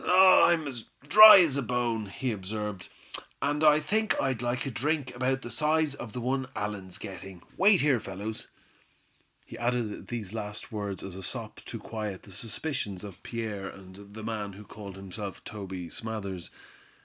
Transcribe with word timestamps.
"I'm 0.03 0.67
as 0.67 0.85
dry 1.07 1.41
as 1.41 1.57
a 1.57 1.61
bone," 1.61 2.07
he 2.07 2.31
observed, 2.31 2.89
"and 3.39 3.63
I 3.63 3.79
think 3.79 4.19
I'd 4.19 4.41
like 4.41 4.65
a 4.65 4.71
drink 4.71 5.13
about 5.15 5.43
the 5.43 5.51
size 5.51 5.93
of 5.93 6.13
the 6.13 6.19
one 6.19 6.47
Allan's 6.55 6.97
getting. 6.97 7.43
Wait 7.55 7.81
here, 7.81 7.99
fellows." 7.99 8.47
He 9.45 9.59
added 9.59 10.07
these 10.07 10.33
last 10.33 10.71
words 10.71 11.03
as 11.03 11.13
a 11.13 11.21
sop 11.21 11.61
to 11.65 11.77
quiet 11.77 12.23
the 12.23 12.31
suspicions 12.31 13.03
of 13.03 13.21
Pierre 13.21 13.69
and 13.69 14.15
the 14.15 14.23
man 14.23 14.53
who 14.53 14.63
called 14.63 14.95
himself 14.95 15.43
Toby 15.43 15.91
Smathers. 15.91 16.49